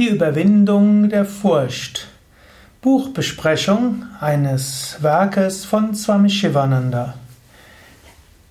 [0.00, 2.06] Die Überwindung der Furcht.
[2.80, 7.16] Buchbesprechung eines Werkes von Swami Shivananda.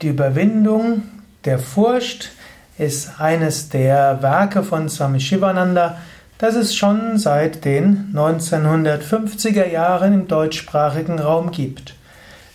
[0.03, 1.01] Die Überwindung
[1.45, 2.33] der Furcht
[2.77, 5.97] ist eines der Werke von Swami Shivananda,
[6.37, 11.95] das es schon seit den 1950er Jahren im deutschsprachigen Raum gibt.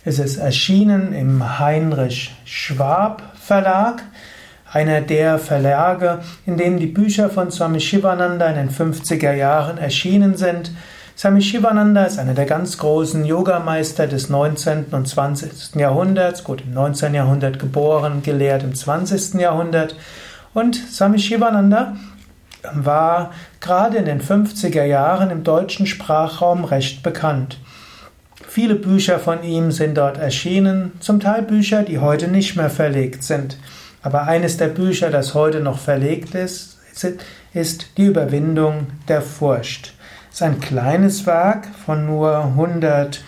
[0.05, 4.05] Es ist erschienen im Heinrich Schwab Verlag
[4.75, 10.37] einer der Verlage, in denen die Bücher von Swami Shivananda in den 50er Jahren erschienen
[10.37, 10.73] sind.
[11.17, 14.87] Swami Shivananda ist einer der ganz großen Yogameister des 19.
[14.91, 15.77] und 20.
[15.77, 17.15] Jahrhunderts, gut im 19.
[17.15, 19.35] Jahrhundert geboren, gelehrt im 20.
[19.35, 19.95] Jahrhundert.
[20.55, 21.97] Und Swami Shivananda
[22.73, 27.59] war gerade in den 50er Jahren im deutschen Sprachraum recht bekannt.
[28.49, 33.23] Viele Bücher von ihm sind dort erschienen, zum Teil Bücher, die heute nicht mehr verlegt
[33.23, 33.57] sind.
[34.05, 36.77] Aber eines der Bücher, das heute noch verlegt ist,
[37.55, 39.95] ist Die Überwindung der Furcht.
[40.29, 43.23] Es ist ein kleines Werk von nur 108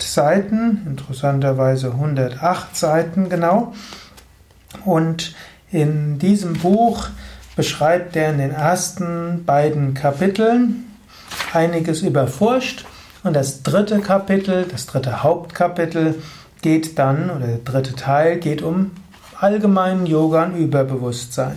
[0.00, 3.74] Seiten, interessanterweise 108 Seiten genau.
[4.84, 5.34] Und
[5.72, 7.08] in diesem Buch
[7.56, 10.84] beschreibt er in den ersten beiden Kapiteln
[11.52, 12.84] einiges über Furcht.
[13.24, 16.14] Und das dritte Kapitel, das dritte Hauptkapitel,
[16.62, 18.92] geht dann, oder der dritte Teil geht um
[19.40, 21.56] allgemeinen Yoga und Überbewusstsein.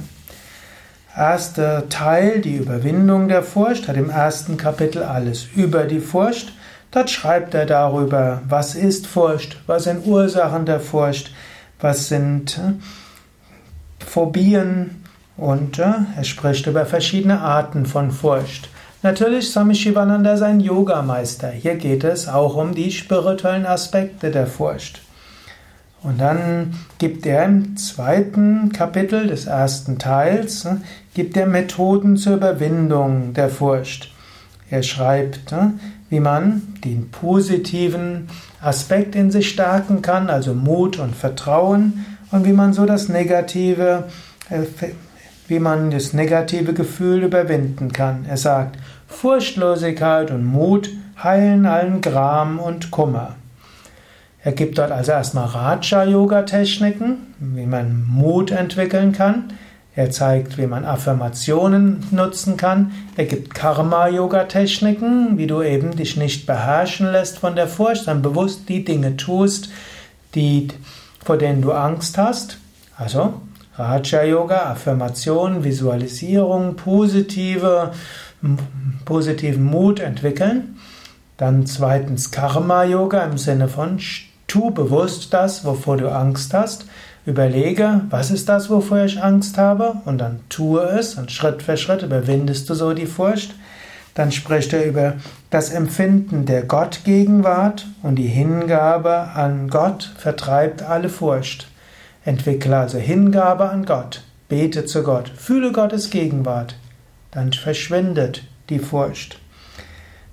[1.15, 6.53] Erster Teil, die Überwindung der Furcht, hat im ersten Kapitel alles über die Furcht.
[6.91, 11.33] Dort schreibt er darüber, was ist Furcht, was sind Ursachen der Furcht,
[11.79, 12.73] was sind äh,
[14.05, 15.03] Phobien
[15.37, 18.69] und äh, er spricht über verschiedene Arten von Furcht.
[19.03, 21.49] Natürlich Swami Shivananda ist ein Yogameister.
[21.49, 25.01] Hier geht es auch um die spirituellen Aspekte der Furcht.
[26.03, 30.75] Und dann gibt er im zweiten Kapitel des ersten Teils, äh,
[31.15, 34.11] gibt er Methoden zur Überwindung der Furcht.
[34.69, 35.69] Er schreibt, äh,
[36.09, 38.27] wie man den positiven
[38.61, 44.05] Aspekt in sich stärken kann, also Mut und Vertrauen, und wie man so das negative
[44.49, 44.61] äh,
[45.51, 48.25] wie man das negative Gefühl überwinden kann.
[48.25, 50.89] Er sagt, Furchtlosigkeit und Mut
[51.21, 53.35] heilen allen Gram und Kummer.
[54.41, 59.51] Er gibt dort also erstmal Raja-Yoga-Techniken, wie man Mut entwickeln kann.
[59.93, 62.93] Er zeigt, wie man Affirmationen nutzen kann.
[63.17, 68.69] Er gibt Karma-Yoga-Techniken, wie du eben dich nicht beherrschen lässt von der Furcht, sondern bewusst
[68.69, 69.69] die Dinge tust,
[70.33, 70.69] die,
[71.25, 72.57] vor denen du Angst hast.
[72.95, 73.33] Also
[73.77, 77.91] Raja Yoga, Affirmation, Visualisierung, positive,
[79.05, 80.77] positiven Mut entwickeln.
[81.37, 83.99] Dann zweitens Karma Yoga im Sinne von
[84.47, 86.85] tu bewusst das, wovor du Angst hast.
[87.25, 91.77] Überlege, was ist das, wovor ich Angst habe, und dann tue es und Schritt für
[91.77, 93.55] Schritt überwindest du so die Furcht.
[94.13, 95.13] Dann spricht er über
[95.49, 101.70] das Empfinden der Gottgegenwart und die Hingabe an Gott vertreibt alle Furcht.
[102.23, 106.75] Entwickle also Hingabe an Gott, bete zu Gott, fühle Gottes Gegenwart,
[107.31, 109.39] dann verschwindet die Furcht.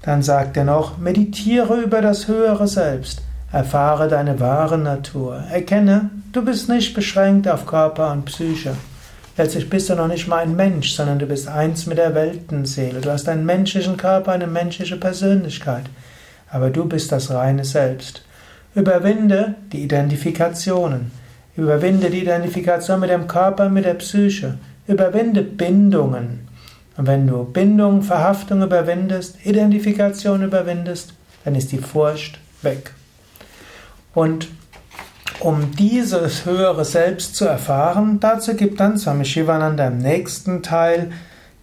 [0.02, 3.22] Dann sagt er noch, meditiere über das höhere Selbst,
[3.52, 8.74] erfahre deine wahre Natur, erkenne, du bist nicht beschränkt auf Körper und Psyche.
[9.38, 13.00] Letztlich bist du noch nicht mal ein Mensch, sondern du bist eins mit der Weltenseele.
[13.00, 15.84] Du hast einen menschlichen Körper, eine menschliche Persönlichkeit.
[16.50, 18.24] Aber du bist das reine Selbst.
[18.74, 21.12] Überwinde die Identifikationen.
[21.58, 24.58] Überwinde die Identifikation mit dem Körper, mit der Psyche.
[24.86, 26.46] Überwinde Bindungen.
[26.96, 31.14] Und wenn du Bindung, Verhaftung überwindest, Identifikation überwindest,
[31.44, 32.92] dann ist die Furcht weg.
[34.14, 34.48] Und
[35.40, 41.10] um dieses höhere Selbst zu erfahren, dazu gibt dann Swami Shivananda im nächsten Teil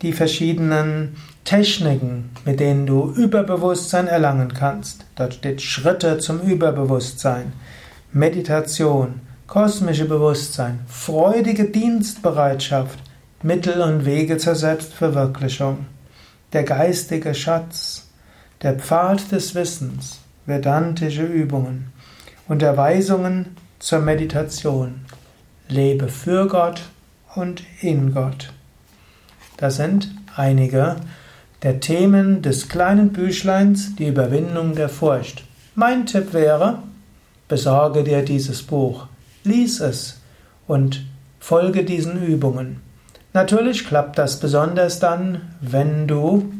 [0.01, 5.05] die verschiedenen Techniken, mit denen du Überbewusstsein erlangen kannst.
[5.15, 7.53] Dort steht Schritte zum Überbewusstsein,
[8.11, 12.99] Meditation, kosmische Bewusstsein, freudige Dienstbereitschaft,
[13.43, 15.85] Mittel und Wege zur Selbstverwirklichung,
[16.53, 18.07] der geistige Schatz,
[18.63, 21.91] der Pfad des Wissens, vedantische Übungen,
[22.47, 25.01] Unterweisungen zur Meditation,
[25.67, 26.81] lebe für Gott
[27.35, 28.51] und in Gott.
[29.57, 30.95] Das sind einige
[31.61, 35.43] der Themen des kleinen Büchleins Die Überwindung der Furcht.
[35.73, 36.79] Mein Tipp wäre,
[37.47, 39.07] besorge dir dieses Buch.
[39.45, 40.19] Lies es
[40.67, 41.05] und
[41.39, 42.81] folge diesen Übungen.
[43.33, 46.51] Natürlich klappt das besonders dann, wenn du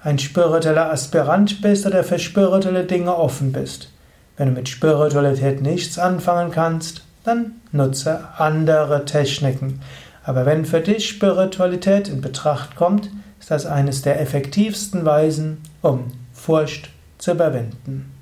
[0.00, 3.90] ein spiritueller Aspirant bist oder für spirituelle Dinge offen bist.
[4.36, 9.80] Wenn du mit Spiritualität nichts anfangen kannst, dann nutze andere Techniken.
[10.24, 16.12] Aber wenn für dich Spiritualität in Betracht kommt, ist das eines der effektivsten Weisen, um
[16.32, 18.17] Furcht zu überwinden.